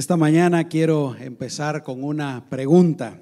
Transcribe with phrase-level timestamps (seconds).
[0.00, 3.20] Esta mañana quiero empezar con una pregunta.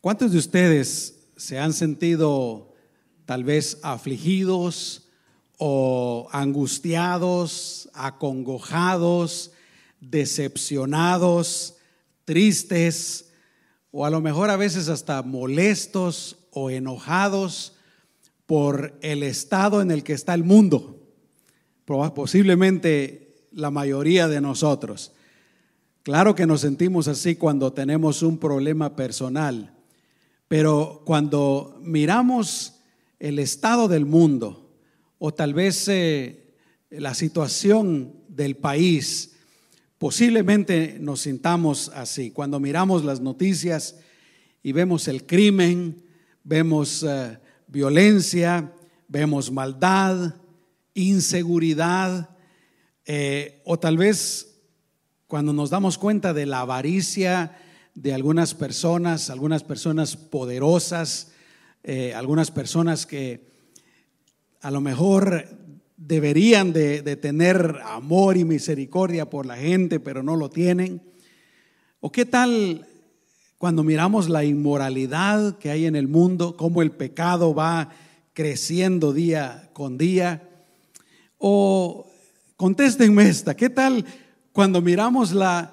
[0.00, 2.72] ¿Cuántos de ustedes se han sentido
[3.24, 5.08] tal vez afligidos
[5.56, 9.50] o angustiados, acongojados,
[9.98, 11.78] decepcionados,
[12.24, 13.32] tristes
[13.90, 17.74] o a lo mejor a veces hasta molestos o enojados
[18.46, 21.02] por el estado en el que está el mundo?
[22.14, 25.10] Posiblemente la mayoría de nosotros.
[26.02, 29.74] Claro que nos sentimos así cuando tenemos un problema personal,
[30.48, 32.80] pero cuando miramos
[33.18, 34.70] el estado del mundo
[35.18, 36.54] o tal vez eh,
[36.90, 39.34] la situación del país,
[39.98, 42.30] posiblemente nos sintamos así.
[42.30, 43.96] Cuando miramos las noticias
[44.62, 46.02] y vemos el crimen,
[46.44, 48.72] vemos eh, violencia,
[49.08, 50.36] vemos maldad,
[50.94, 52.30] inseguridad,
[53.04, 54.57] eh, o tal vez
[55.28, 57.54] cuando nos damos cuenta de la avaricia
[57.94, 61.32] de algunas personas, algunas personas poderosas,
[61.84, 63.46] eh, algunas personas que
[64.62, 65.46] a lo mejor
[65.98, 71.02] deberían de, tener amor y misericordia por la gente, pero no lo tienen.
[72.00, 72.86] ¿O qué tal
[73.58, 77.90] cuando miramos la inmoralidad que hay en el mundo, cómo el pecado va
[78.32, 80.48] creciendo día con día?
[81.36, 82.10] O
[82.56, 84.06] contéstenme esta, ¿qué tal
[84.58, 85.72] cuando miramos la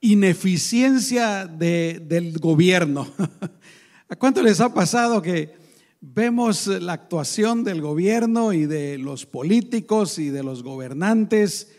[0.00, 3.08] ineficiencia del gobierno?
[4.08, 5.52] ¿A cuánto les ha pasado que
[6.00, 11.72] vemos la actuación del gobierno y de los políticos y de los gobernantes?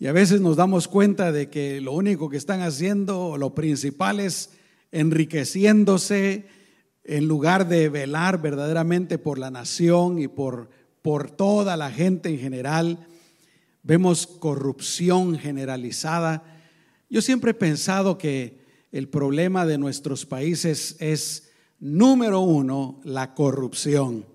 [0.00, 4.18] Y a veces nos damos cuenta de que lo único que están haciendo, lo principal
[4.18, 4.50] es
[4.90, 6.46] enriqueciéndose
[7.04, 10.70] en lugar de velar verdaderamente por la nación y por
[11.02, 13.06] por toda la gente en general.
[13.88, 16.44] Vemos corrupción generalizada.
[17.08, 18.60] Yo siempre he pensado que
[18.92, 24.26] el problema de nuestros países es, número uno, la corrupción.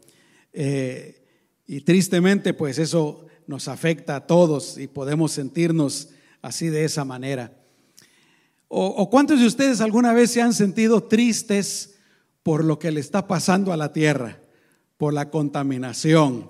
[0.54, 1.24] Eh,
[1.68, 6.10] y tristemente, pues eso nos afecta a todos y podemos sentirnos
[6.42, 7.56] así de esa manera.
[8.70, 12.00] ¿O, o cuántos de ustedes alguna vez se han sentido tristes
[12.42, 14.40] por lo que le está pasando a la tierra?
[14.98, 16.50] Por la contaminación,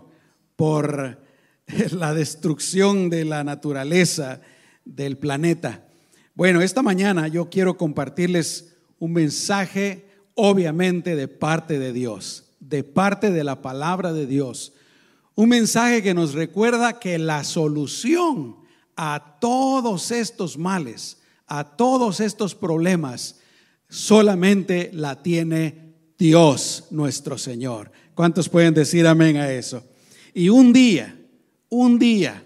[0.55, 1.21] por
[1.91, 4.41] la destrucción de la naturaleza
[4.85, 5.87] del planeta.
[6.35, 13.31] Bueno, esta mañana yo quiero compartirles un mensaje obviamente de parte de Dios, de parte
[13.31, 14.73] de la palabra de Dios.
[15.35, 18.57] Un mensaje que nos recuerda que la solución
[18.95, 23.39] a todos estos males, a todos estos problemas,
[23.89, 27.91] solamente la tiene Dios nuestro Señor.
[28.15, 29.83] ¿Cuántos pueden decir amén a eso?
[30.33, 31.15] Y un día,
[31.73, 32.43] un día,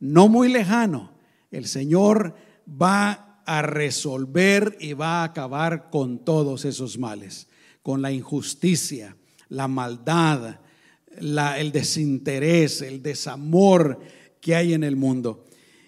[0.00, 1.12] no muy lejano,
[1.50, 2.34] el Señor
[2.68, 7.48] va a resolver y va a acabar con todos esos males,
[7.82, 9.16] con la injusticia,
[9.48, 10.60] la maldad,
[11.16, 14.00] el desinterés, el desamor
[14.40, 15.44] que hay en el mundo.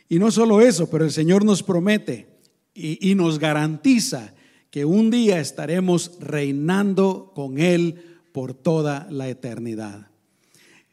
[0.09, 2.29] Y no solo eso, pero el Señor nos promete
[2.75, 4.35] y, nos garantiza
[4.71, 10.11] que un día estaremos reinando con Él por toda la eternidad.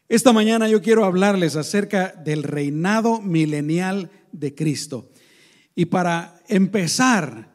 [0.10, 5.10] Esta mañana yo quiero hablarles acerca del reinado milenial de Cristo.
[5.76, 7.54] Y para empezar,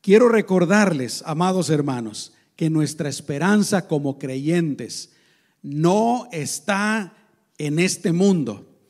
[0.00, 5.12] quiero recordarles, amados hermanos, que nuestra esperanza como creyentes
[5.62, 7.14] no está
[7.58, 8.80] en este mundo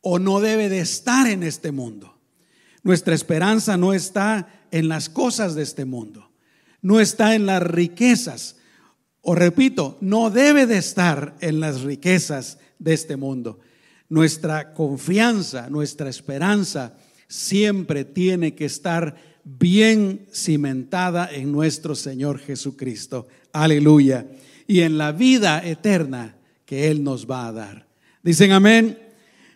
[0.00, 2.18] o no debe de estar en este mundo.
[2.82, 6.30] Nuestra esperanza no está en las cosas de este mundo,
[6.80, 8.56] no está en las riquezas,
[9.22, 13.58] o repito, no debe de estar en las riquezas de este mundo.
[14.08, 16.94] Nuestra confianza, nuestra esperanza
[17.26, 23.26] siempre tiene que estar bien cimentada en nuestro Señor Jesucristo.
[23.52, 24.26] Aleluya.
[24.66, 27.86] Y en la vida eterna que Él nos va a dar.
[28.22, 28.98] Dicen amén.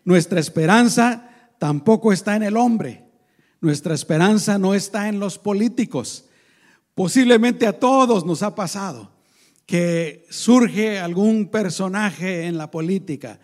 [0.05, 3.05] Nuestra esperanza tampoco está en el hombre.
[3.61, 6.25] Nuestra esperanza no está en los políticos.
[6.95, 9.12] Posiblemente a todos nos ha pasado
[9.73, 13.41] que surge algún personaje en la política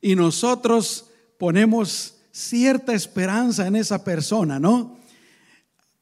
[0.00, 5.00] y nosotros ponemos cierta esperanza en esa persona, ¿no?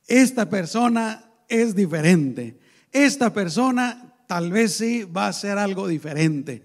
[0.07, 2.61] Esta persona es diferente.
[2.93, 6.63] Esta persona tal vez sí va a ser algo diferente,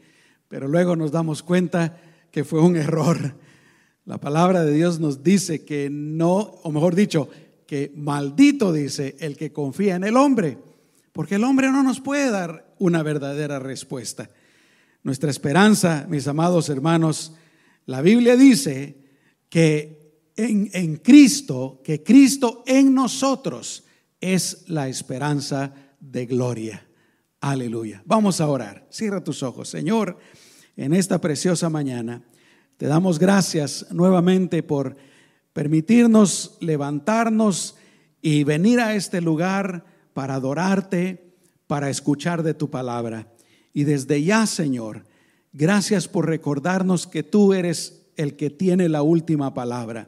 [0.50, 1.98] pero luego nos damos cuenta
[2.32, 3.34] que fue un error.
[4.04, 7.30] La palabra de Dios nos dice que no, o mejor dicho,
[7.66, 10.58] que maldito dice el que confía en el hombre,
[11.16, 14.30] porque el hombre no nos puede dar una verdadera respuesta.
[15.02, 17.36] Nuestra esperanza, mis amados hermanos,
[17.86, 18.98] la Biblia dice
[19.48, 23.86] que en, en Cristo, que Cristo en nosotros
[24.20, 26.86] es la esperanza de gloria.
[27.40, 28.04] Aleluya.
[28.06, 28.86] Vamos a orar.
[28.90, 29.70] Cierra tus ojos.
[29.70, 30.18] Señor,
[30.76, 32.24] en esta preciosa mañana,
[32.76, 34.98] te damos gracias nuevamente por
[35.54, 37.78] permitirnos levantarnos
[38.22, 41.36] y venir a este lugar para adorarte,
[41.68, 43.28] para escuchar de tu palabra.
[43.74, 45.04] Y desde ya, Señor,
[45.52, 50.08] gracias por recordarnos que tú eres el que tiene la última palabra.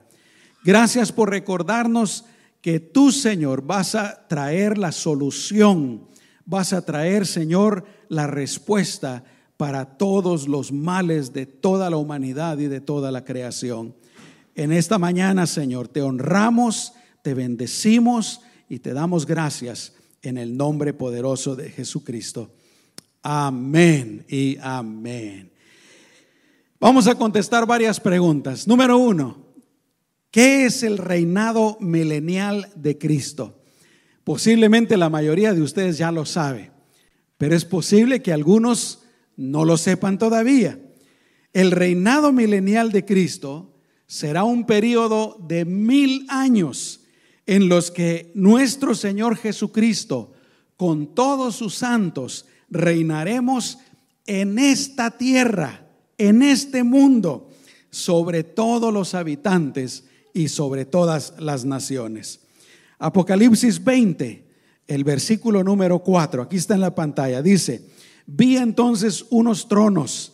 [0.63, 2.23] Gracias por recordarnos
[2.61, 6.07] que tú, Señor, vas a traer la solución,
[6.45, 9.25] vas a traer, Señor, la respuesta
[9.57, 13.93] para todos los males de toda la humanidad y de toda la creación.
[14.55, 16.93] En esta mañana, Señor, te honramos,
[17.23, 22.51] te bendecimos y te damos gracias en el nombre poderoso de Jesucristo.
[23.21, 25.51] Amén y amén.
[26.79, 28.67] Vamos a contestar varias preguntas.
[28.67, 29.45] Número uno,
[30.31, 33.61] ¿qué es el reinado milenial de Cristo?
[34.23, 36.71] Posiblemente la mayoría de ustedes ya lo sabe,
[37.37, 39.03] pero es posible que algunos
[39.37, 40.79] no lo sepan todavía.
[41.53, 43.73] El reinado milenial de Cristo
[44.05, 47.06] será un periodo de mil años
[47.47, 50.33] en los que nuestro Señor Jesucristo,
[50.75, 53.79] con todos sus santos, reinaremos
[54.25, 57.49] en esta tierra, en este mundo,
[57.89, 60.03] sobre todos los habitantes
[60.33, 62.41] y sobre todas las naciones.
[62.99, 64.45] Apocalipsis 20,
[64.87, 67.85] el versículo número 4, aquí está en la pantalla, dice,
[68.25, 70.33] Vi entonces unos tronos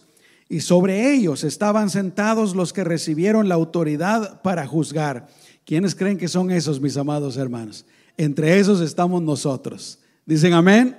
[0.49, 5.27] y sobre ellos estaban sentados los que recibieron la autoridad para juzgar.
[5.65, 7.85] ¿Quiénes creen que son esos, mis amados hermanos?
[8.17, 9.99] Entre esos estamos nosotros.
[10.25, 10.97] Dicen amén.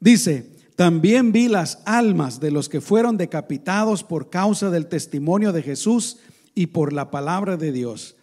[0.00, 0.46] Dice,
[0.76, 6.18] también vi las almas de los que fueron decapitados por causa del testimonio de Jesús
[6.54, 8.14] y por la palabra de Dios.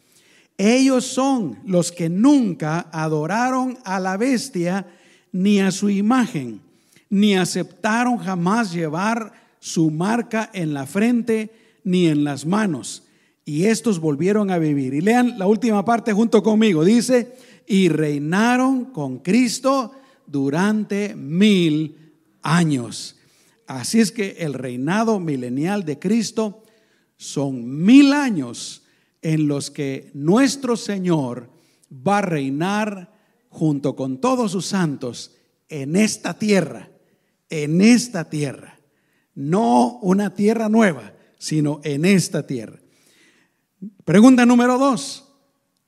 [0.57, 4.87] Ellos son los que nunca adoraron a la bestia
[5.31, 6.61] ni a su imagen
[7.09, 13.03] ni aceptaron jamás llevar su marca en la frente ni en las manos.
[13.45, 14.93] Y estos volvieron a vivir.
[14.93, 16.83] Y lean la última parte junto conmigo.
[16.83, 17.37] Dice,
[17.67, 19.91] y reinaron con Cristo
[20.25, 23.17] durante mil años.
[23.67, 26.63] Así es que el reinado milenial de Cristo
[27.17, 28.83] son mil años
[29.21, 31.49] en los que nuestro Señor
[31.91, 33.13] va a reinar
[33.49, 35.35] junto con todos sus santos
[35.69, 36.89] en esta tierra
[37.49, 38.79] en esta tierra.
[39.33, 42.79] No una tierra nueva, sino en esta tierra.
[44.03, 45.25] Pregunta número dos.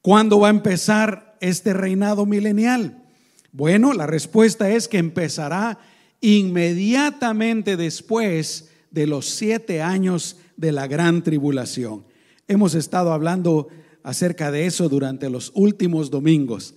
[0.02, 3.04] ¿Cuándo va a empezar este reinado milenial?
[3.52, 5.80] Bueno, la respuesta es que empezará
[6.22, 12.06] inmediatamente después de los siete años de la gran tribulación.
[12.48, 13.68] Hemos estado hablando
[14.04, 16.76] acerca de eso durante los últimos domingos.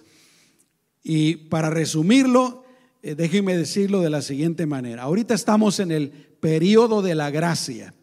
[1.03, 2.65] Y para resumirlo,
[3.03, 5.05] eh, déjenme decirlo de la siguiente manera.
[5.05, 7.95] Ahorita estamos en el periodo de la gracia,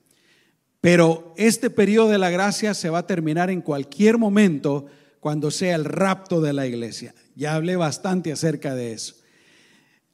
[0.82, 4.86] pero este periodo de la gracia se va a terminar en cualquier momento
[5.20, 7.14] cuando sea el rapto de la iglesia.
[7.36, 9.16] Ya hablé bastante acerca de eso.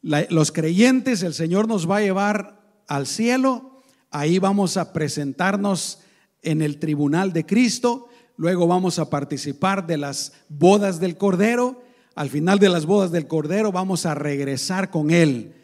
[0.02, 3.82] los creyentes, el Señor nos va a llevar al cielo,
[4.12, 6.00] ahí vamos a presentarnos
[6.42, 11.84] en el tribunal de Cristo, luego vamos a participar de las bodas del Cordero
[12.16, 15.56] al final de las bodas del Cordero vamos a regresar con Él.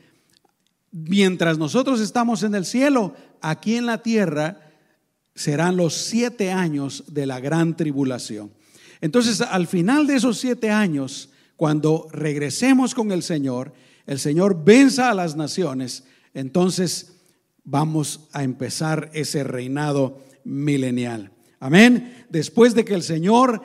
[0.91, 4.68] Mientras nosotros estamos en el cielo, aquí en la tierra
[5.39, 8.51] serán los siete años de la gran tribulación.
[8.99, 13.71] Entonces, al final de esos siete años, cuando regresemos con el Señor,
[14.05, 16.03] el Señor venza a las naciones,
[16.33, 17.21] entonces
[17.63, 21.31] vamos a empezar ese reinado milenial.
[21.61, 22.25] Amén.
[22.29, 23.61] Después de que el Señor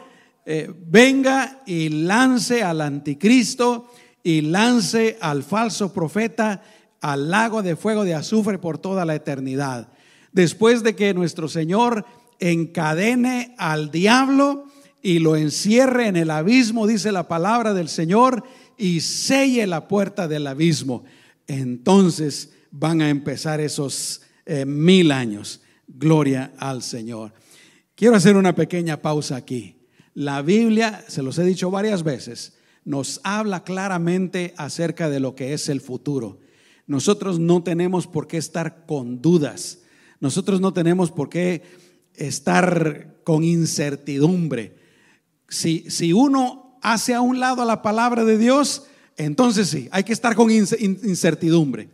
[0.46, 3.90] eh, venga y lance al anticristo
[4.22, 6.62] y lance al falso profeta
[7.00, 9.88] al lago de fuego de azufre por toda la eternidad.
[10.34, 12.04] Después de que nuestro Señor
[12.40, 14.66] encadene al diablo
[15.00, 18.44] y lo encierre en el abismo, dice la palabra del Señor,
[18.76, 21.04] y selle la puerta del abismo.
[21.46, 25.62] Entonces van a empezar esos eh, mil años.
[25.86, 27.32] Gloria al Señor.
[27.94, 29.76] Quiero hacer una pequeña pausa aquí.
[30.14, 35.52] La Biblia, se los he dicho varias veces, nos habla claramente acerca de lo que
[35.52, 36.40] es el futuro.
[36.88, 39.83] Nosotros no tenemos por qué estar con dudas.
[40.20, 41.62] Nosotros no tenemos por qué
[42.14, 44.76] estar con incertidumbre.
[45.48, 48.84] Si, si uno hace a un lado la palabra de Dios,
[49.16, 51.88] entonces sí, hay que estar con incertidumbre.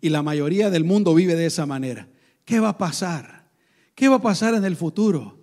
[0.00, 2.08] Y la mayoría del mundo vive de esa manera.
[2.44, 3.50] ¿Qué va a pasar?
[3.94, 5.42] ¿Qué va a pasar en el futuro?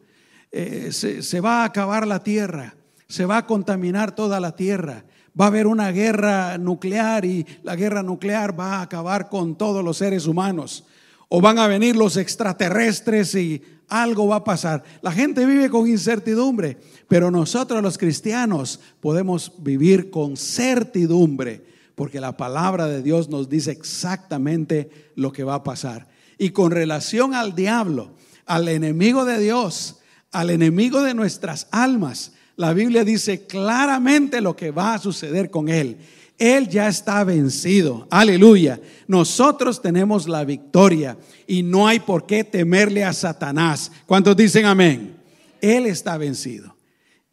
[0.52, 2.76] eh, se, se va a acabar la tierra,
[3.08, 5.06] se va a contaminar toda la tierra,
[5.40, 9.84] va a haber una guerra nuclear y la guerra nuclear va a acabar con todos
[9.84, 10.86] los seres humanos.
[11.30, 14.84] O van a venir los extraterrestres y algo va a pasar.
[15.02, 22.38] La gente vive con incertidumbre, pero nosotros los cristianos podemos vivir con certidumbre, porque la
[22.38, 26.08] palabra de Dios nos dice exactamente lo que va a pasar.
[26.38, 28.12] Y con relación al diablo,
[28.46, 30.00] al enemigo de Dios,
[30.32, 35.70] al enemigo de nuestras almas, la Biblia dice claramente lo que va a suceder con
[35.70, 35.98] él.
[36.40, 38.08] Él ya está vencido.
[38.10, 38.80] Aleluya.
[39.08, 43.92] Nosotros tenemos la victoria y no hay por qué temerle a Satanás.
[44.06, 45.18] ¿Cuántos dicen amén?
[45.62, 46.78] Él está vencido.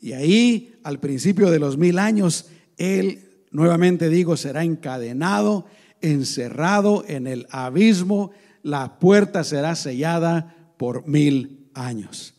[0.00, 2.46] Y ahí, al principio de los mil años,
[2.76, 5.66] Él, nuevamente digo, será encadenado,
[6.00, 8.32] encerrado en el abismo.
[8.62, 12.34] La puerta será sellada por mil años.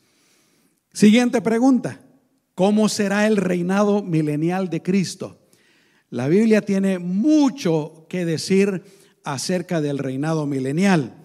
[0.91, 2.01] Siguiente pregunta.
[2.55, 5.46] ¿Cómo será el reinado milenial de Cristo?
[6.09, 8.83] La Biblia tiene mucho que decir
[9.23, 11.15] acerca del reinado milenial.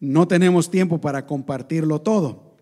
[0.00, 2.56] No tenemos tiempo para compartirlo todo.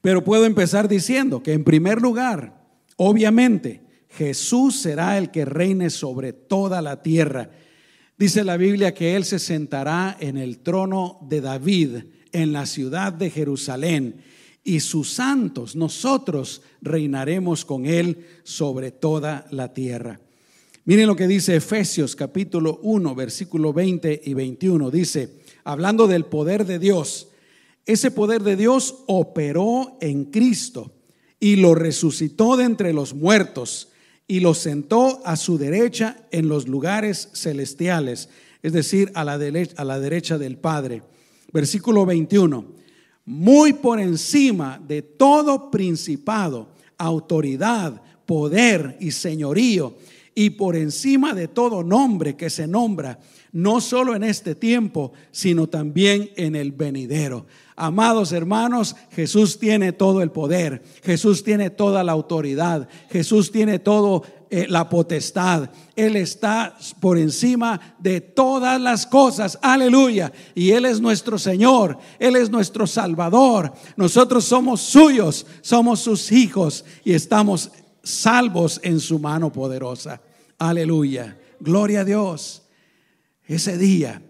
[0.00, 2.64] Pero puedo empezar diciendo que en primer lugar,
[2.96, 7.50] obviamente, Jesús será el que reine sobre toda la tierra.
[8.16, 11.96] Dice la Biblia que Él se sentará en el trono de David
[12.32, 14.22] en la ciudad de Jerusalén
[14.66, 20.20] y sus santos, nosotros reinaremos con Él sobre toda la tierra.
[20.88, 24.92] Miren lo que dice Efesios capítulo 1, versículo 20 y 21.
[24.92, 27.26] Dice, hablando del poder de Dios,
[27.86, 30.92] ese poder de Dios operó en Cristo
[31.40, 33.88] y lo resucitó de entre los muertos
[34.28, 38.28] y lo sentó a su derecha en los lugares celestiales,
[38.62, 41.02] es decir, a la, derecha, a la derecha del Padre.
[41.52, 42.64] Versículo 21,
[43.24, 49.96] muy por encima de todo principado, autoridad, poder y señorío
[50.38, 53.18] y por encima de todo nombre que se nombra,
[53.52, 57.46] no solo en este tiempo, sino también en el venidero.
[57.74, 64.24] Amados hermanos, Jesús tiene todo el poder, Jesús tiene toda la autoridad, Jesús tiene todo
[64.50, 65.70] eh, la potestad.
[65.96, 69.58] Él está por encima de todas las cosas.
[69.62, 70.30] Aleluya.
[70.54, 71.98] Y Él es nuestro Señor.
[72.18, 73.72] Él es nuestro Salvador.
[73.96, 77.72] Nosotros somos suyos, somos sus hijos y estamos
[78.06, 80.20] salvos en su mano poderosa.
[80.58, 81.38] Aleluya.
[81.60, 82.62] Gloria a Dios.
[83.44, 84.22] Ese día,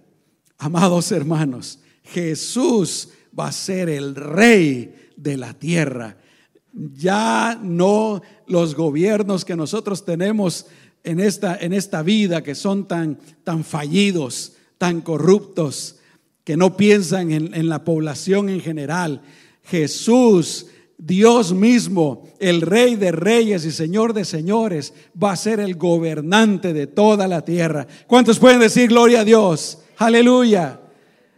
[0.58, 6.16] amados hermanos, Jesús va a ser el rey de la tierra.
[6.72, 10.66] Ya no los gobiernos que nosotros tenemos
[11.04, 15.96] en esta, en esta vida que son tan, tan fallidos, tan corruptos,
[16.44, 19.22] que no piensan en, en la población en general.
[19.64, 20.66] Jesús
[20.98, 26.72] Dios mismo, el rey de reyes y señor de señores, va a ser el gobernante
[26.72, 27.86] de toda la tierra.
[28.06, 29.78] ¿Cuántos pueden decir gloria a Dios?
[29.98, 30.80] Aleluya.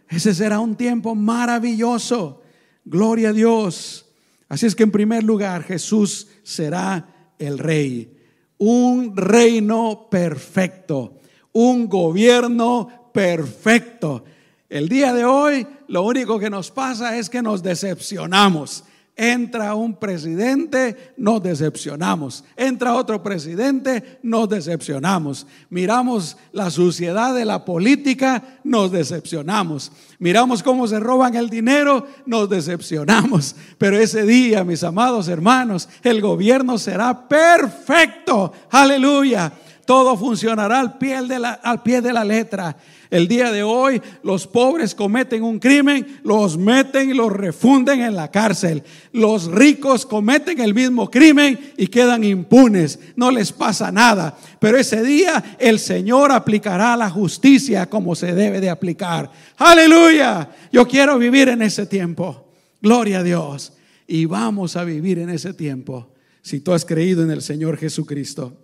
[0.07, 2.41] Ese será un tiempo maravilloso.
[2.85, 4.05] Gloria a Dios.
[4.47, 8.17] Así es que en primer lugar Jesús será el rey.
[8.57, 11.17] Un reino perfecto.
[11.51, 14.23] Un gobierno perfecto.
[14.69, 18.85] El día de hoy lo único que nos pasa es que nos decepcionamos
[19.21, 22.45] Entra un presidente, nos decepcionamos.
[22.55, 25.45] Entra otro presidente, nos decepcionamos.
[25.69, 29.91] Miramos la suciedad de la política, nos decepcionamos.
[30.19, 33.57] Miramos cómo se roban el dinero, nos decepcionamos.
[33.77, 38.53] Pero ese día, mis amados hermanos, el gobierno será perfecto.
[38.71, 39.51] Aleluya.
[39.85, 42.77] Todo funcionará al pie de la, al pie de la letra.
[43.11, 48.15] El día de hoy los pobres cometen un crimen, los meten y los refunden en
[48.15, 48.83] la cárcel.
[49.11, 52.99] Los ricos cometen el mismo crimen y quedan impunes.
[53.15, 54.37] No les pasa nada.
[54.59, 59.31] Pero ese día el Señor aplicará la justicia como se debe de aplicar.
[59.57, 60.47] Aleluya.
[60.71, 62.51] Yo quiero vivir en ese tiempo.
[62.79, 63.73] Gloria a Dios.
[64.05, 66.13] Y vamos a vivir en ese tiempo
[66.43, 68.55] si tú has creído en el Señor Jesucristo.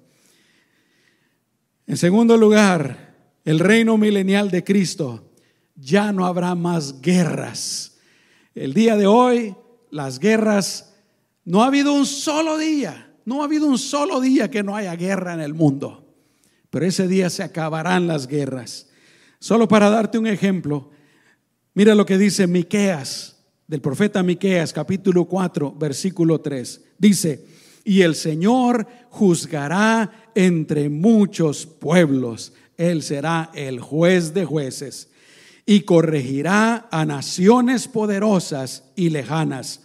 [1.87, 3.14] En segundo lugar,
[3.45, 5.31] el reino milenial de Cristo,
[5.75, 7.97] ya no habrá más guerras.
[8.55, 9.55] El día de hoy,
[9.91, 10.95] las guerras,
[11.45, 14.95] no ha habido un solo día, no ha habido un solo día que no haya
[14.95, 16.15] guerra en el mundo.
[16.71, 18.89] Pero ese día se acabarán las guerras.
[19.39, 20.89] Solo para darte un ejemplo,
[21.75, 26.83] mira lo que dice Miqueas, del profeta Miqueas, capítulo 4, versículo 3.
[26.97, 27.45] Dice,
[27.83, 35.09] "Y el Señor juzgará entre muchos pueblos él será el juez de jueces
[35.65, 39.81] y corregirá a naciones poderosas y lejanas.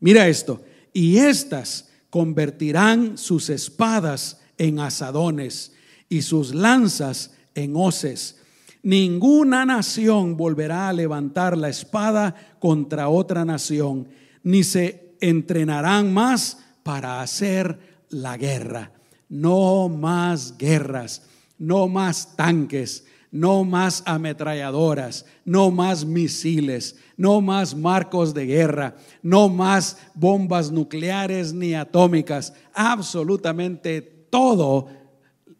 [0.00, 5.72] Mira esto, y estas convertirán sus espadas en asadones
[6.08, 8.36] y sus lanzas en hoces.
[8.82, 14.08] Ninguna nación volverá a levantar la espada contra otra nación,
[14.42, 17.78] ni se entrenarán más para hacer
[18.10, 18.92] la guerra.
[19.28, 21.22] No más guerras,
[21.58, 29.48] no más tanques, no más ametralladoras, no más misiles, no más marcos de guerra, no
[29.48, 32.52] más bombas nucleares ni atómicas.
[32.72, 34.88] Absolutamente todo,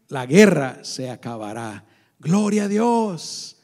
[0.07, 1.85] la guerra se acabará.
[2.19, 3.57] Gloria a Dios.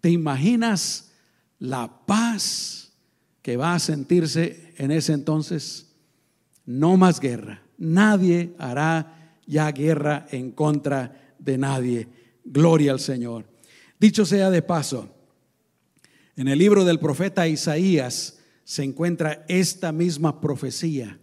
[0.00, 1.10] ¿Te imaginas
[1.58, 2.92] la paz
[3.42, 5.94] que va a sentirse en ese entonces?
[6.64, 7.62] No más guerra.
[7.78, 12.08] Nadie hará ya guerra en contra de nadie.
[12.44, 13.44] Gloria al Señor.
[13.98, 15.08] Dicho sea de paso,
[16.36, 21.18] en el libro del profeta Isaías se encuentra esta misma profecía.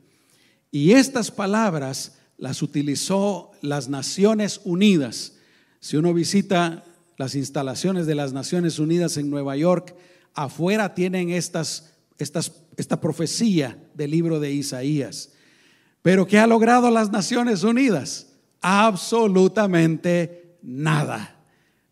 [0.71, 5.33] Y estas palabras las utilizó las Naciones Unidas.
[5.79, 6.83] Si uno visita
[7.17, 9.95] las instalaciones de las Naciones Unidas en Nueva York,
[10.33, 15.33] afuera tienen estas, estas, esta profecía del libro de Isaías.
[16.01, 18.32] Pero ¿qué ha logrado las Naciones Unidas?
[18.63, 21.35] Absolutamente nada.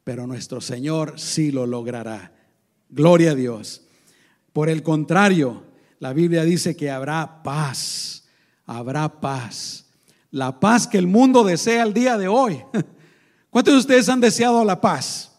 [0.03, 2.33] Pero nuestro Señor sí lo logrará.
[2.89, 3.83] Gloria a Dios.
[4.53, 5.63] Por el contrario,
[5.99, 8.23] la Biblia dice que habrá paz.
[8.65, 9.85] Habrá paz.
[10.31, 12.63] La paz que el mundo desea el día de hoy.
[13.49, 15.33] ¿Cuántos de ustedes han deseado la paz?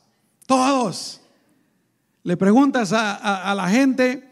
[0.46, 1.22] Todos.
[2.24, 4.22] Le preguntas a, la gente,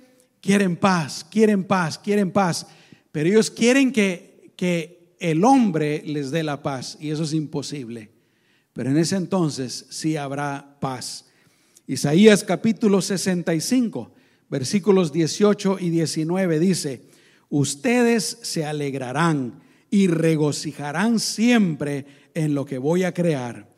[0.40, 2.66] quieren paz, quieren paz, quieren paz.
[3.10, 8.10] Pero ellos quieren que, que el hombre les dé la paz y eso es imposible.
[8.72, 11.26] Pero en ese entonces sí habrá paz.
[11.86, 14.12] Isaías capítulo 65,
[14.48, 17.02] versículos 18 y 19 dice,
[17.50, 19.60] ustedes se alegrarán
[19.90, 23.68] y regocijarán siempre en lo que voy a crear.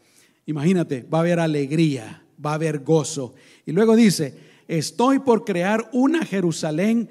[0.47, 3.35] Imagínate, va a haber alegría, va a haber gozo.
[3.67, 4.35] Y luego dice,
[4.69, 7.09] estoy por crear una Jerusalén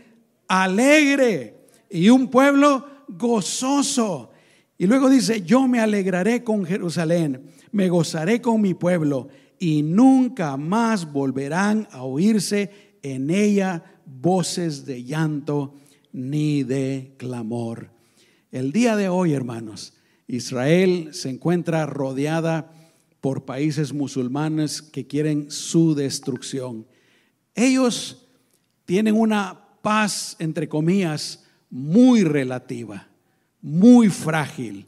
[0.47, 2.85] alegre y un pueblo
[3.17, 4.31] gozoso.
[4.77, 9.27] Y luego dice, yo me alegraré con Jerusalén, me gozaré con mi pueblo,
[9.59, 15.75] y nunca más volverán a oírse en ella voces de llanto
[16.11, 17.91] ni de clamor.
[18.51, 19.93] El día de hoy, hermanos,
[20.27, 22.71] Israel se encuentra rodeada
[23.21, 26.87] por países musulmanes que quieren su destrucción.
[27.53, 28.27] Ellos
[28.85, 33.07] tienen una paz, entre comillas, muy relativa,
[33.61, 34.85] muy frágil.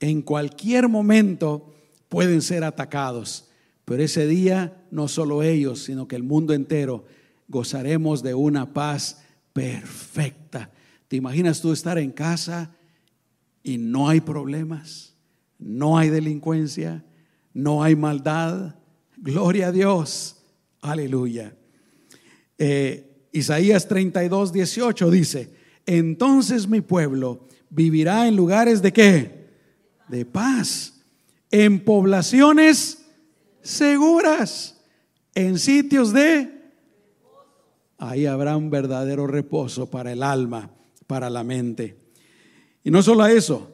[0.00, 1.72] En cualquier momento
[2.08, 3.48] pueden ser atacados,
[3.84, 7.06] pero ese día no solo ellos, sino que el mundo entero
[7.48, 10.70] gozaremos de una paz perfecta.
[11.08, 12.74] ¿Te imaginas tú estar en casa
[13.62, 15.14] y no hay problemas,
[15.58, 17.04] no hay delincuencia,
[17.54, 18.74] no hay maldad?
[19.16, 20.42] Gloria a Dios,
[20.80, 21.56] aleluya.
[22.58, 25.55] Eh, Isaías 32, 18 dice,
[25.86, 29.46] entonces mi pueblo vivirá en lugares de qué?
[30.08, 31.00] De paz,
[31.50, 33.06] en poblaciones
[33.62, 34.80] seguras,
[35.34, 36.54] en sitios de...
[37.98, 40.70] Ahí habrá un verdadero reposo para el alma,
[41.06, 41.96] para la mente.
[42.84, 43.72] Y no solo eso,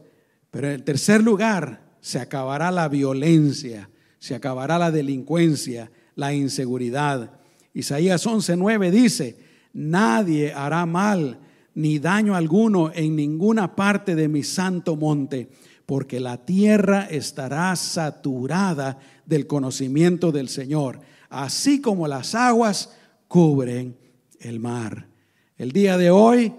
[0.51, 7.41] pero en tercer lugar se acabará la violencia, se acabará la delincuencia, la inseguridad.
[7.75, 9.39] Isaías 11:9 dice,
[9.73, 11.41] nadie hará mal
[11.75, 15.51] ni daño alguno en ninguna parte de mi santo monte,
[15.87, 22.97] porque la tierra estará saturada del conocimiento del Señor, así como las aguas
[23.29, 23.97] cubren
[24.41, 25.09] el mar.
[25.57, 26.53] El día de hoy,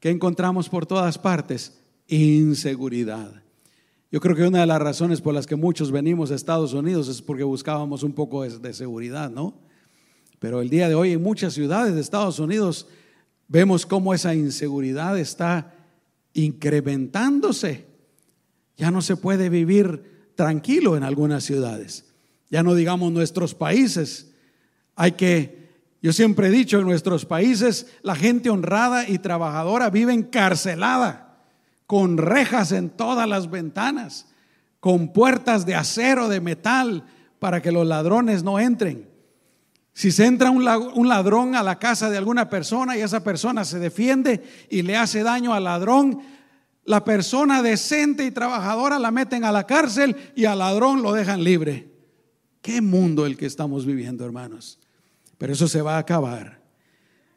[0.00, 1.80] ¿qué encontramos por todas partes?
[2.08, 3.42] Inseguridad.
[4.12, 7.06] Yo creo que una de las razones por las que muchos venimos a Estados Unidos
[7.06, 9.54] es porque buscábamos un poco de, seguridad, ¿no?
[10.40, 12.88] Pero el día de hoy en muchas ciudades de Estados Unidos
[13.50, 15.74] vemos cómo esa inseguridad está
[16.32, 17.84] incrementándose.
[18.76, 22.06] Ya no se puede vivir tranquilo en algunas ciudades.
[22.48, 24.32] Ya no digamos nuestros países.
[24.94, 25.68] Hay que,
[26.00, 31.44] yo siempre he dicho, en nuestros países la gente honrada y trabajadora vive encarcelada,
[31.86, 34.26] con rejas en todas las ventanas,
[34.78, 37.04] con puertas de acero, de metal,
[37.40, 39.09] para que los ladrones no entren.
[39.92, 43.78] Si se entra un ladrón a la casa de alguna persona y esa persona se
[43.78, 46.20] defiende y le hace daño al ladrón,
[46.84, 51.44] la persona decente y trabajadora la meten a la cárcel y al ladrón lo dejan
[51.44, 51.90] libre.
[52.62, 54.78] Qué mundo el que estamos viviendo, hermanos.
[55.38, 56.60] Pero eso se va a acabar.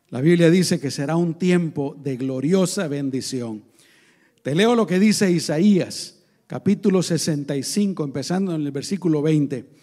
[0.09, 3.63] La Biblia dice que será un tiempo de gloriosa bendición.
[4.43, 9.82] Te leo lo que dice Isaías, capítulo 65, empezando en el versículo 20.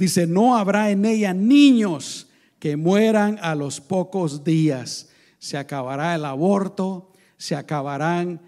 [0.00, 2.26] Dice, no habrá en ella niños
[2.58, 5.10] que mueran a los pocos días.
[5.38, 8.40] Se acabará el aborto, se acabarán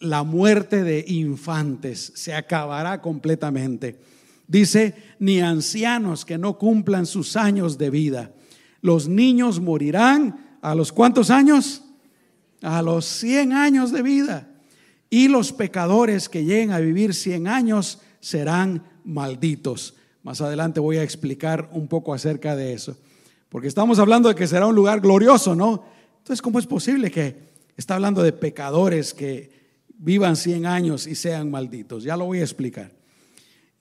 [0.00, 4.00] la muerte de infantes, se acabará completamente.
[4.48, 8.32] Dice, ni ancianos que no cumplan sus años de vida.
[8.80, 11.84] Los niños morirán a los cuántos años?
[12.62, 14.48] A los 100 años de vida.
[15.08, 19.94] Y los pecadores que lleguen a vivir 100 años serán malditos.
[20.28, 22.94] Más adelante voy a explicar un poco acerca de eso.
[23.48, 25.82] Porque estamos hablando de que será un lugar glorioso, ¿no?
[26.18, 29.50] Entonces, ¿cómo es posible que está hablando de pecadores que
[29.96, 32.04] vivan 100 años y sean malditos?
[32.04, 32.92] Ya lo voy a explicar.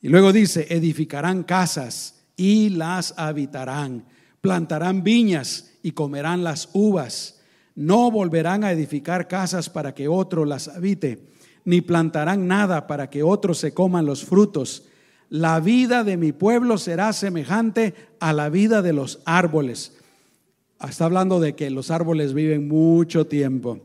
[0.01, 4.05] Y luego dice, edificarán casas y las habitarán,
[4.39, 7.41] plantarán viñas y comerán las uvas.
[7.75, 11.27] No volverán a edificar casas para que otro las habite,
[11.65, 14.85] ni plantarán nada para que otros se coman los frutos
[15.29, 19.97] la vida de mi pueblo será semejante a la vida de los árboles.
[20.87, 23.79] Está hablando de que los árboles viven mucho tiempo.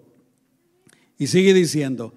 [1.18, 2.14] Y sigue diciendo,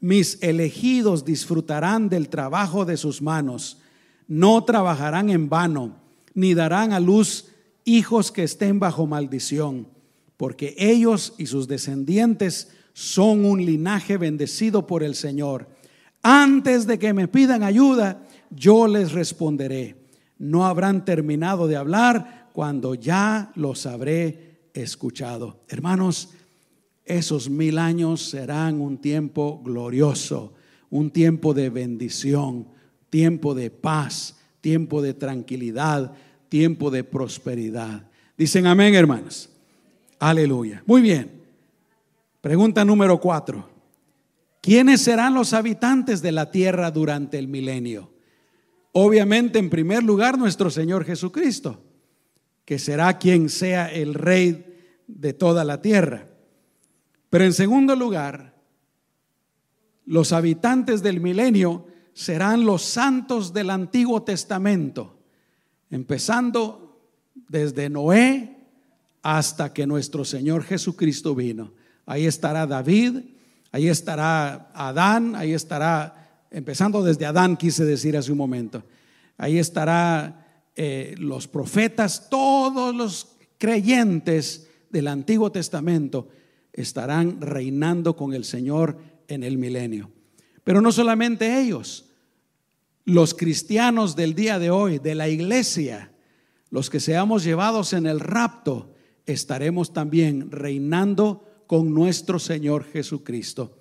[0.00, 3.78] mis elegidos disfrutarán del trabajo de sus manos,
[4.26, 5.96] no trabajarán en vano,
[6.34, 7.48] ni darán a luz
[7.84, 9.88] hijos que estén bajo maldición,
[10.36, 15.68] porque ellos y sus descendientes son un linaje bendecido por el Señor.
[16.22, 19.96] Antes de que me pidan ayuda, yo les responderé.
[20.38, 25.60] No habrán terminado de hablar cuando ya los habré escuchado.
[25.68, 26.30] Hermanos,
[27.04, 30.54] esos mil años serán un tiempo glorioso,
[30.90, 32.68] un tiempo de bendición,
[33.10, 36.12] tiempo de paz, tiempo de tranquilidad,
[36.48, 38.08] tiempo de prosperidad.
[38.36, 39.50] Dicen amén, hermanos.
[40.18, 40.82] Aleluya.
[40.86, 41.42] Muy bien.
[42.40, 43.68] Pregunta número cuatro.
[44.62, 48.10] ¿Quiénes serán los habitantes de la tierra durante el milenio?
[48.92, 51.82] Obviamente, en primer lugar, nuestro Señor Jesucristo,
[52.64, 54.66] que será quien sea el rey
[55.06, 56.26] de toda la tierra.
[57.28, 58.54] Pero en segundo lugar,
[60.06, 65.20] los habitantes del milenio serán los santos del Antiguo Testamento,
[65.90, 67.00] empezando
[67.48, 68.56] desde Noé
[69.22, 71.72] hasta que nuestro Señor Jesucristo vino.
[72.06, 73.18] Ahí estará David,
[73.70, 76.19] ahí estará Adán, ahí estará
[76.50, 78.84] empezando desde Adán, quise decir hace un momento.
[79.36, 86.28] Ahí estará eh, los profetas, todos los creyentes del Antiguo Testamento
[86.72, 90.10] estarán reinando con el Señor en el milenio.
[90.64, 92.06] Pero no solamente ellos,
[93.04, 96.12] los cristianos del día de hoy, de la iglesia,
[96.70, 98.94] los que seamos llevados en el rapto,
[99.26, 103.78] estaremos también reinando con nuestro Señor Jesucristo.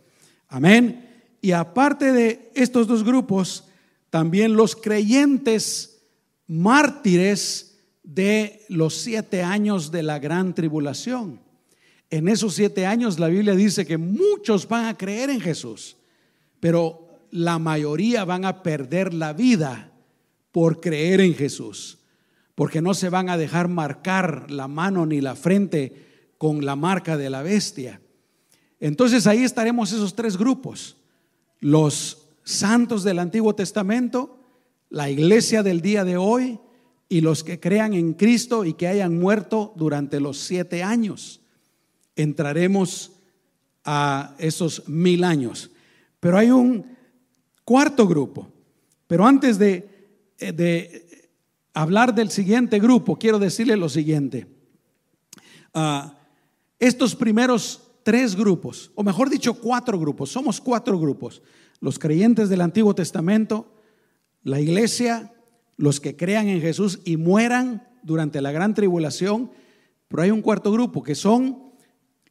[0.47, 1.08] Amén.
[1.41, 3.65] Y aparte de estos dos grupos,
[4.09, 6.01] también los creyentes
[6.47, 11.39] mártires de los siete años de la gran tribulación.
[12.09, 15.95] En esos siete años la Biblia dice que muchos van a creer en Jesús,
[16.59, 19.91] pero la mayoría van a perder la vida
[20.51, 21.99] por creer en Jesús,
[22.55, 27.15] porque no se van a dejar marcar la mano ni la frente con la marca
[27.15, 28.01] de la bestia.
[28.79, 30.98] Entonces ahí estaremos esos tres grupos
[31.59, 34.39] los santos del Antiguo Testamento,
[34.89, 36.59] la iglesia del día de hoy
[37.07, 41.41] y los que crean en Cristo y que hayan muerto durante los siete años.
[42.15, 43.13] Entraremos
[43.83, 45.71] a esos mil años.
[46.19, 46.97] Pero hay un
[47.63, 48.47] cuarto grupo.
[49.07, 49.87] Pero antes de,
[50.37, 51.29] de
[51.73, 54.47] hablar del siguiente grupo, quiero decirle lo siguiente.
[55.73, 56.17] Ah,
[56.79, 60.31] estos primeros tres grupos, o mejor dicho, cuatro grupos.
[60.31, 61.41] Somos cuatro grupos.
[61.79, 63.73] Los creyentes del Antiguo Testamento,
[64.43, 65.33] la iglesia,
[65.77, 69.51] los que crean en Jesús y mueran durante la gran tribulación.
[70.07, 71.71] Pero hay un cuarto grupo que son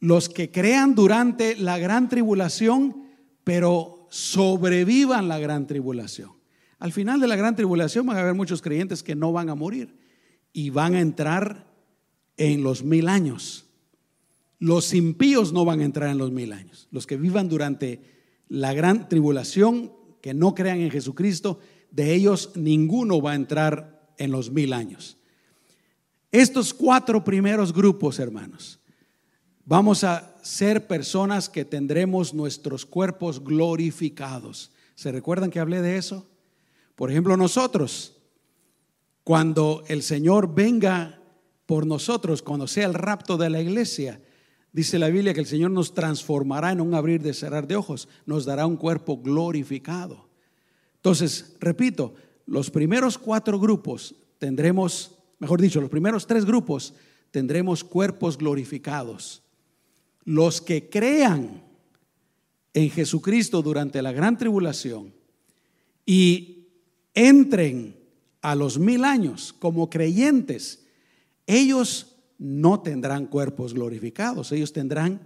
[0.00, 3.04] los que crean durante la gran tribulación,
[3.44, 6.32] pero sobrevivan la gran tribulación.
[6.78, 9.54] Al final de la gran tribulación van a haber muchos creyentes que no van a
[9.54, 9.96] morir
[10.52, 11.66] y van a entrar
[12.36, 13.67] en los mil años.
[14.58, 16.88] Los impíos no van a entrar en los mil años.
[16.90, 18.02] Los que vivan durante
[18.48, 24.32] la gran tribulación, que no crean en Jesucristo, de ellos ninguno va a entrar en
[24.32, 25.16] los mil años.
[26.32, 28.80] Estos cuatro primeros grupos, hermanos,
[29.64, 34.72] vamos a ser personas que tendremos nuestros cuerpos glorificados.
[34.94, 36.26] ¿Se recuerdan que hablé de eso?
[36.96, 38.16] Por ejemplo, nosotros,
[39.22, 41.18] cuando el Señor venga
[41.68, 44.22] por nosotros cuando sea el rapto de la iglesia.
[44.72, 48.08] Dice la Biblia que el Señor nos transformará en un abrir de cerrar de ojos,
[48.26, 50.28] nos dará un cuerpo glorificado.
[50.96, 52.14] Entonces, repito,
[52.46, 56.94] los primeros cuatro grupos tendremos, mejor dicho, los primeros tres grupos
[57.30, 59.42] tendremos cuerpos glorificados.
[60.24, 61.62] Los que crean
[62.74, 65.14] en Jesucristo durante la gran tribulación
[66.04, 66.68] y
[67.14, 67.96] entren
[68.42, 70.86] a los mil años como creyentes,
[71.46, 75.20] ellos no tendrán cuerpos glorificados, ellos tendrán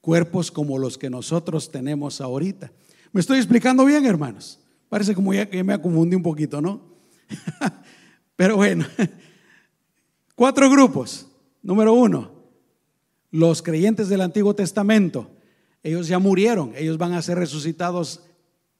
[0.00, 2.72] cuerpos como los que nosotros tenemos ahorita.
[3.12, 4.58] ¿Me estoy explicando bien, hermanos?
[4.88, 6.80] Parece como ya que me confundí un poquito, ¿no?
[8.36, 8.84] Pero bueno,
[10.34, 11.26] cuatro grupos.
[11.62, 12.30] Número uno,
[13.30, 15.32] los creyentes del Antiguo Testamento.
[15.82, 18.22] Ellos ya murieron, ellos van a ser resucitados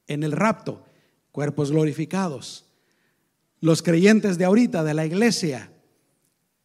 [0.07, 0.85] en el rapto,
[1.31, 2.65] cuerpos glorificados.
[3.59, 5.71] Los creyentes de ahorita, de la iglesia,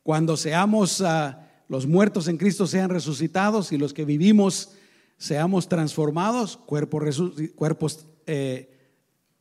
[0.03, 4.73] cuando seamos ah, los muertos en Cristo sean resucitados y los que vivimos
[5.17, 7.23] seamos transformados, cuerpos,
[7.55, 8.91] cuerpos eh,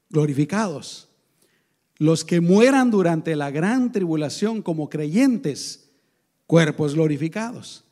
[0.10, 1.10] glorificados.
[1.98, 5.90] Los que mueran durante la gran tribulación como creyentes,
[6.48, 7.86] cuerpos glorificados.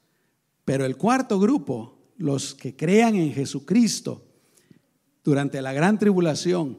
[0.65, 4.23] Pero el cuarto grupo, los que crean en Jesucristo
[5.23, 6.77] durante la gran tribulación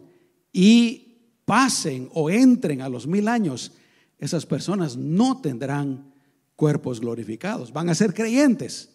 [0.53, 3.73] y pasen o entren a los mil años,
[4.21, 6.13] esas personas no tendrán
[6.55, 7.73] cuerpos glorificados.
[7.73, 8.91] Van a ser creyentes,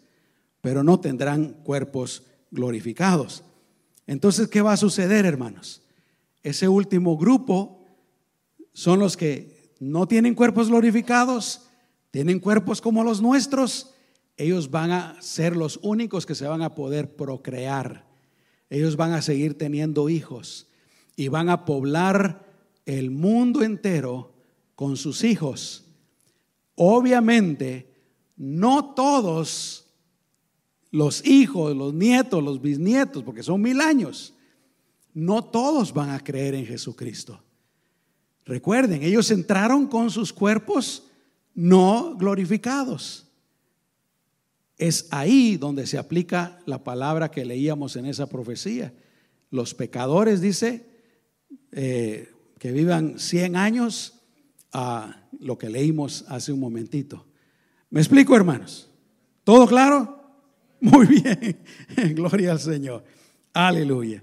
[0.60, 3.42] pero no tendrán cuerpos glorificados.
[4.06, 5.82] Entonces, ¿qué va a suceder, hermanos?
[6.44, 7.84] Ese último grupo
[8.72, 11.62] son los que no tienen cuerpos glorificados,
[12.12, 13.94] tienen cuerpos como los nuestros.
[14.36, 18.06] Ellos van a ser los únicos que se van a poder procrear.
[18.70, 20.68] Ellos van a seguir teniendo hijos
[21.16, 22.46] y van a poblar
[22.84, 24.35] el mundo entero
[24.76, 25.84] con sus hijos.
[26.76, 27.92] Obviamente,
[28.36, 29.86] no todos
[30.92, 34.34] los hijos, los nietos, los bisnietos, porque son mil años,
[35.12, 37.42] no todos van a creer en Jesucristo.
[38.44, 41.08] Recuerden, ellos entraron con sus cuerpos
[41.54, 43.26] no glorificados.
[44.78, 48.92] Es ahí donde se aplica la palabra que leíamos en esa profecía.
[49.50, 50.86] Los pecadores, dice,
[51.72, 54.15] eh, que vivan 100 años
[54.78, 57.24] a lo que leímos hace un momentito.
[57.88, 58.90] ¿Me explico, hermanos?
[59.42, 60.20] ¿Todo claro?
[60.80, 61.06] Muy
[61.96, 62.14] bien.
[62.14, 63.02] Gloria al Señor.
[63.54, 64.22] Aleluya.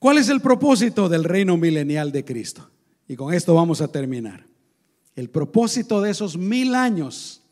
[0.00, 2.68] ¿Cuál es el propósito del reino milenial de Cristo?
[3.06, 4.44] Y con esto vamos a terminar.
[5.14, 7.44] El propósito de esos mil años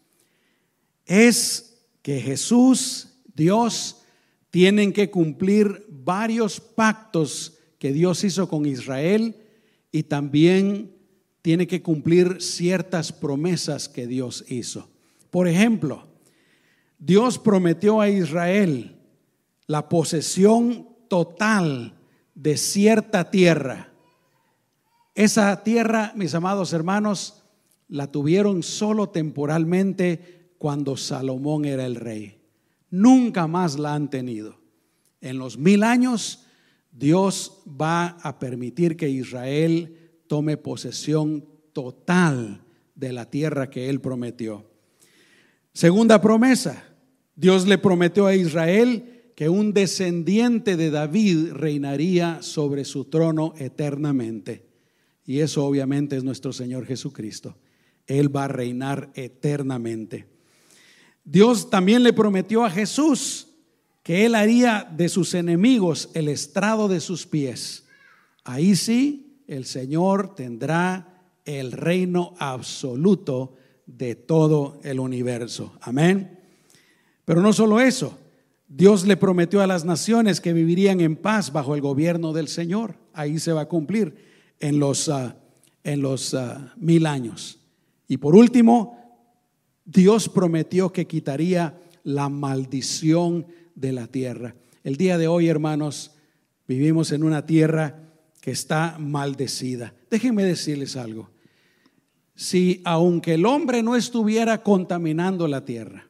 [1.07, 4.03] es que Jesús, Dios,
[4.51, 9.37] tienen que cumplir varios pactos que Dios hizo con Israel
[9.93, 10.99] y también
[11.43, 14.89] tiene que cumplir ciertas promesas que Dios hizo.
[15.31, 16.09] Por ejemplo,
[16.99, 18.97] Dios prometió a Israel
[19.67, 21.95] la posesión total
[22.35, 23.93] de cierta tierra.
[25.15, 27.43] Esa tierra, mis amados hermanos,
[27.89, 32.41] la tuvieron solo temporalmente cuando Salomón era el rey.
[32.91, 34.61] Nunca más la han tenido.
[35.21, 36.47] En los mil años,
[36.93, 40.00] Dios va a permitir que Israel
[40.31, 42.63] tome posesión total
[42.95, 44.65] de la tierra que él prometió.
[45.73, 46.85] Segunda promesa,
[47.35, 54.69] Dios le prometió a Israel que un descendiente de David reinaría sobre su trono eternamente.
[55.27, 57.59] Y eso obviamente es nuestro Señor Jesucristo.
[58.07, 60.29] Él va a reinar eternamente.
[61.25, 63.49] Dios también le prometió a Jesús
[64.05, 67.85] que Él haría de sus enemigos el estrado de sus pies.
[68.45, 75.73] Ahí sí el Señor tendrá el reino absoluto de todo el universo.
[75.81, 76.39] Amén.
[77.25, 78.17] Pero no solo eso,
[78.69, 82.95] Dios le prometió a las naciones que vivirían en paz bajo el gobierno del Señor.
[83.13, 84.15] Ahí se va a cumplir
[84.61, 85.35] en los, ah,
[85.83, 87.59] en los ah, mil años.
[88.07, 88.97] Y por último,
[89.85, 94.55] Dios prometió que quitaría la maldición de la tierra.
[94.85, 96.13] El día de hoy, hermanos,
[96.69, 98.10] vivimos en una tierra
[98.41, 99.95] que está maldecida.
[100.11, 101.31] Déjenme decirles algo.
[102.35, 106.09] Si aunque el hombre no estuviera contaminando la tierra,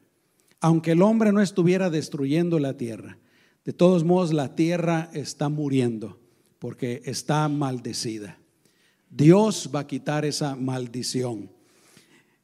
[0.61, 3.17] aunque el hombre no estuviera destruyendo la tierra,
[3.65, 6.19] de todos modos la tierra está muriendo
[6.57, 8.37] porque está maldecida.
[9.09, 11.51] Dios va a quitar esa maldición.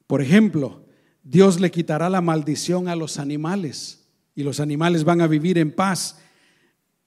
[0.06, 0.86] Por ejemplo,
[1.24, 5.72] Dios le quitará la maldición a los animales y los animales van a vivir en
[5.72, 6.20] paz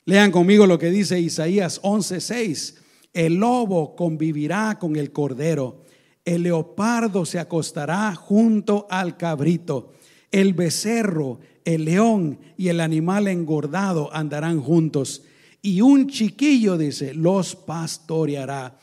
[0.04, 2.76] Lean conmigo lo que dice Isaías 11:6.
[3.12, 5.84] El lobo convivirá con el cordero,
[6.24, 9.92] El leopardo se acostará junto al cabrito.
[10.30, 15.24] El becerro, el león y el animal engordado andarán juntos.
[15.62, 18.78] Y un chiquillo, dice, los pastoreará.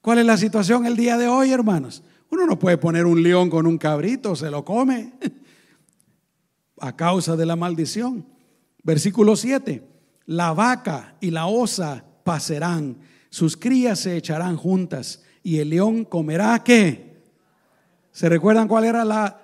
[0.00, 2.02] ¿Cuál es la situación el día de hoy, hermanos?
[2.30, 5.12] Uno no puede poner un león con un cabrito, se lo come
[6.80, 8.26] a causa de la maldición.
[8.82, 9.91] Versículo 7.
[10.26, 12.98] La vaca y la osa pasarán,
[13.30, 17.22] sus crías se echarán juntas y el león comerá qué?
[18.12, 19.40] ¿Se recuerdan cuál era la,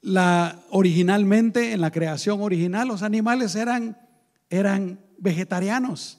[0.00, 2.88] la originalmente en la creación original?
[2.88, 3.98] Los animales eran,
[4.48, 6.18] eran vegetarianos.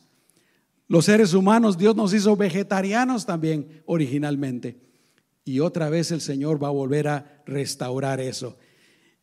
[0.87, 4.79] Los seres humanos, Dios nos hizo vegetarianos también originalmente.
[5.43, 8.57] Y otra vez el Señor va a volver a restaurar eso.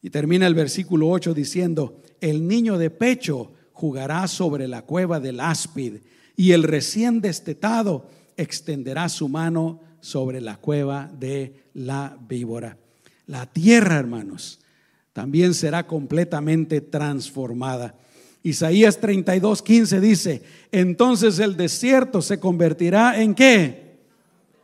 [0.03, 5.41] Y termina el versículo 8 diciendo, el niño de pecho jugará sobre la cueva del
[5.41, 5.95] áspid
[6.37, 12.79] y el recién destetado extenderá su mano sobre la cueva de la víbora.
[13.27, 14.61] La tierra, hermanos,
[15.13, 17.97] también será completamente transformada.
[18.45, 23.99] Isaías 32, 15 dice, entonces el desierto se convertirá en qué?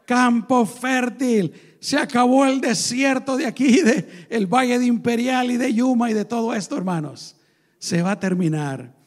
[0.06, 1.54] Campo fértil.
[1.80, 6.14] Se acabó el desierto de aquí, de el Valle de Imperial y de Yuma y
[6.14, 7.34] de todo esto, hermanos.
[7.80, 8.97] Se va a terminar.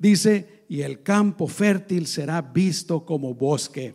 [0.00, 3.94] Dice, y el campo fértil será visto como bosque.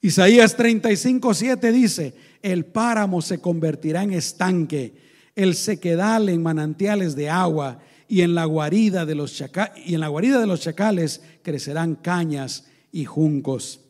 [0.00, 4.94] Isaías 35, 7 dice, el páramo se convertirá en estanque,
[5.34, 9.44] el sequedal en manantiales de agua y en la guarida de los,
[9.84, 13.80] y en la guarida de los chacales crecerán cañas y juncos.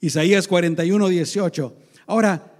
[0.00, 1.76] Isaías 41, 18.
[2.06, 2.52] Ahora,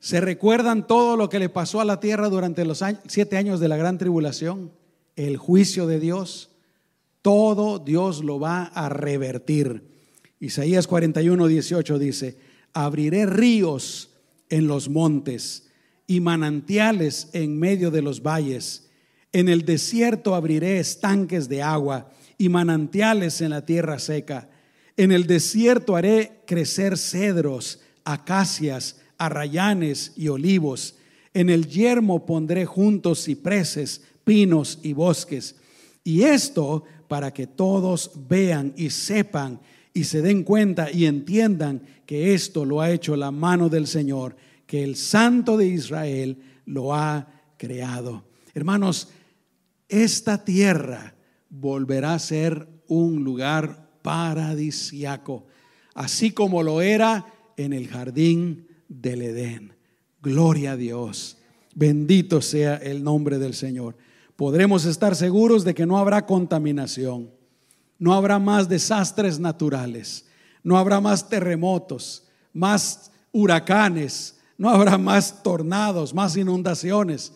[0.00, 3.68] ¿se recuerdan todo lo que le pasó a la tierra durante los siete años de
[3.68, 4.70] la gran tribulación?
[5.14, 6.50] El juicio de Dios.
[7.26, 9.82] Todo Dios lo va a revertir.
[10.38, 12.36] Isaías 41, 18 dice,
[12.72, 14.10] abriré ríos
[14.48, 15.68] en los montes
[16.06, 18.86] y manantiales en medio de los valles
[19.36, 24.48] en el desierto abriré estanques de agua y manantiales en la tierra seca.
[24.96, 30.94] En el desierto haré crecer cedros, acacias, arrayanes y olivos.
[31.34, 35.56] En el yermo pondré juntos cipreses, pinos y bosques.
[36.02, 39.60] Y esto para que todos vean y sepan
[39.92, 44.36] y se den cuenta y entiendan que esto lo ha hecho la mano del Señor,
[44.66, 48.24] que el Santo de Israel lo ha creado.
[48.54, 49.08] Hermanos,
[49.88, 51.14] esta tierra
[51.48, 55.46] volverá a ser un lugar paradisiaco,
[55.94, 59.72] así como lo era en el jardín del Edén.
[60.22, 61.38] Gloria a Dios.
[61.74, 63.96] Bendito sea el nombre del Señor.
[64.36, 67.30] Podremos estar seguros de que no habrá contaminación,
[67.98, 70.26] no habrá más desastres naturales,
[70.62, 77.32] no habrá más terremotos, más huracanes, no habrá más tornados, más inundaciones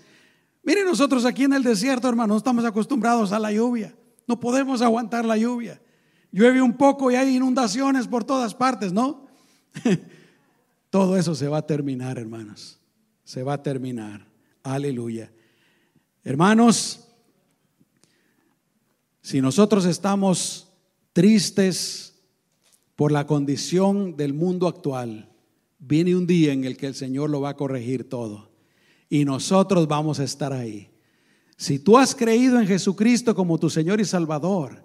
[0.62, 3.94] Miren, nosotros aquí en el desierto, hermano, estamos acostumbrados a la lluvia.
[4.26, 5.80] No podemos aguantar la lluvia.
[6.30, 9.26] Llueve un poco y hay inundaciones por todas partes, ¿no?
[10.90, 12.78] Todo eso se va a terminar, hermanos.
[13.24, 14.26] Se va a terminar.
[14.62, 15.32] Aleluya.
[16.22, 17.08] Hermanos,
[19.22, 20.68] si nosotros estamos
[21.12, 22.14] tristes
[22.94, 25.30] por la condición del mundo actual,
[25.78, 28.50] viene un día en el que el Señor lo va a corregir todo
[29.08, 30.90] y nosotros vamos a estar ahí.
[31.56, 34.82] Si tú has creído en Jesucristo como tu Señor y Salvador,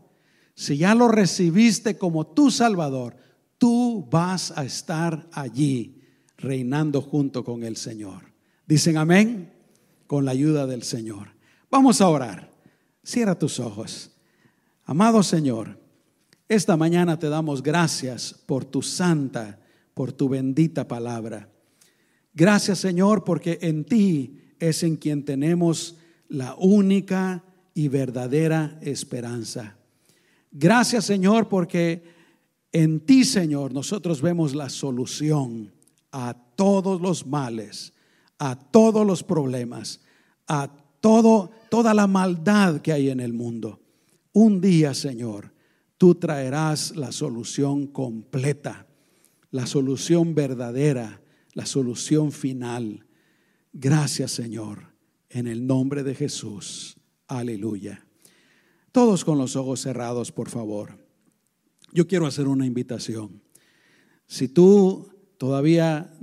[0.54, 3.18] si ya lo recibiste como tu Salvador,
[3.58, 6.02] tú vas a estar allí
[6.38, 8.34] reinando junto con el Señor.
[8.66, 9.55] Dicen amén
[10.08, 11.30] con la ayuda del Señor.
[11.70, 12.52] Vamos a orar.
[13.04, 14.12] Cierra tus ojos.
[14.86, 15.80] Amado Señor,
[16.48, 19.60] esta mañana te damos gracias por tu santa,
[19.94, 21.50] por tu bendita palabra.
[22.34, 29.78] Gracias Señor porque en ti es en quien tenemos la única y verdadera esperanza.
[30.52, 32.04] Gracias Señor porque
[32.72, 35.74] en ti Señor nosotros vemos la solución
[36.12, 37.94] a todos los males,
[38.40, 40.02] a todos los problemas,
[40.48, 40.70] a
[41.02, 43.80] todo, toda la maldad que hay en el mundo.
[44.34, 45.54] Un día Señor,
[45.98, 48.88] tú traerás la solución completa,
[49.52, 51.22] la solución verdadera
[51.56, 53.08] la solución final.
[53.74, 54.94] Gracias Señor,
[55.30, 56.98] en el nombre de Jesús.
[57.28, 58.06] Aleluya.
[58.92, 61.00] Todos con los ojos cerrados, por favor.
[61.92, 63.42] Yo quiero hacer una invitación.
[64.28, 66.15] Si tú todavía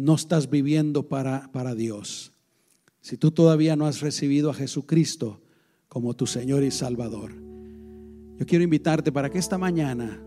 [0.00, 2.32] no estás viviendo para, para Dios,
[3.00, 5.42] si tú todavía no has recibido a Jesucristo
[5.88, 7.34] como tu Señor y Salvador,
[8.38, 10.22] yo quiero invitarte para que esta mañana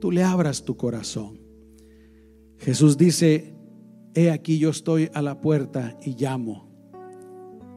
[0.00, 1.40] tú le abras tu corazón.
[2.58, 3.54] Jesús dice,
[4.14, 6.68] he aquí yo estoy a la puerta y llamo.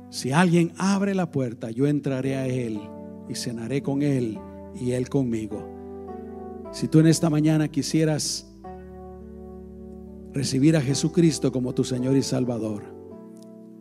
[0.10, 2.80] Si alguien abre la puerta, yo entraré a él
[3.30, 4.40] y cenaré con él
[4.74, 5.64] y él conmigo.
[6.72, 8.49] Si tú en esta mañana quisieras
[10.34, 12.84] recibir a Jesucristo como tu Señor y Salvador,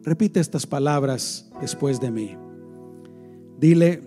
[0.02, 2.36] repite estas palabras después de mí.
[3.58, 4.02] Dile,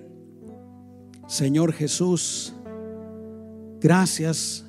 [1.28, 2.54] Señor Jesús,
[3.80, 4.66] gracias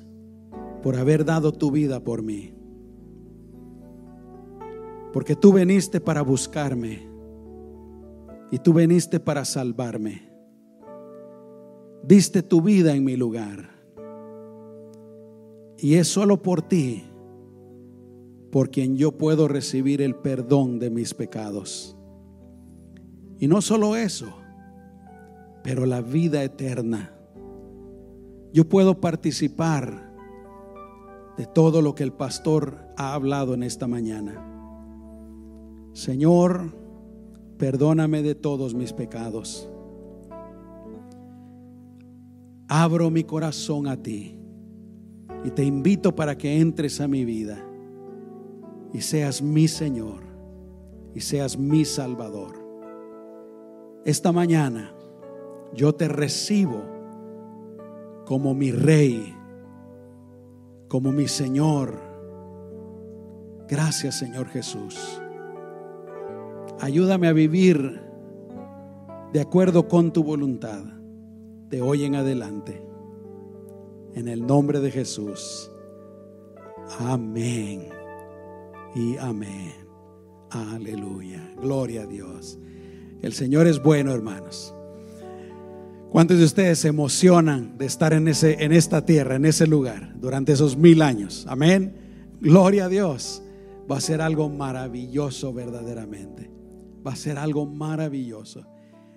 [0.81, 2.53] por haber dado tu vida por mí.
[5.11, 7.07] Porque tú veniste para buscarme
[8.51, 10.29] y tú veniste para salvarme.
[12.03, 13.69] Diste tu vida en mi lugar.
[15.77, 17.03] Y es solo por ti
[18.53, 21.97] por quien yo puedo recibir el perdón de mis pecados.
[23.39, 24.27] Y no solo eso,
[25.63, 27.11] pero la vida eterna.
[28.53, 30.13] Yo puedo participar
[31.35, 34.39] de todo lo que el pastor ha hablado en esta mañana.
[35.93, 36.77] Señor,
[37.57, 39.67] perdóname de todos mis pecados.
[42.67, 44.37] Abro mi corazón a ti
[45.43, 47.71] y te invito para que entres a mi vida
[48.93, 50.21] y seas mi Señor
[51.15, 52.53] y seas mi Salvador.
[54.05, 54.93] Esta mañana
[55.73, 56.83] yo te recibo
[58.25, 59.35] como mi Rey,
[60.87, 61.99] como mi Señor.
[63.67, 65.19] Gracias Señor Jesús.
[66.79, 68.01] Ayúdame a vivir
[69.31, 70.83] de acuerdo con tu voluntad
[71.69, 72.81] de hoy en adelante.
[74.13, 75.71] En el nombre de Jesús.
[76.99, 78.02] Amén
[78.95, 79.73] y amén.
[80.49, 81.53] Aleluya.
[81.61, 82.59] Gloria a Dios.
[83.21, 84.73] El Señor es bueno, hermanos.
[86.11, 90.13] ¿Cuántos de ustedes se emocionan de estar en, ese, en esta tierra, en ese lugar,
[90.19, 91.45] durante esos mil años?
[91.49, 92.35] Amén.
[92.39, 93.41] Gloria a Dios.
[93.91, 96.51] Va a ser algo maravilloso verdaderamente.
[97.05, 98.63] Va a ser algo maravilloso.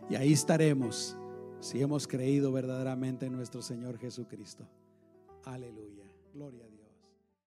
[0.08, 1.16] Y ahí estaremos
[1.60, 4.66] si hemos creído verdaderamente en nuestro Señor Jesucristo.
[5.44, 6.04] Aleluya.
[6.32, 6.65] Gloria.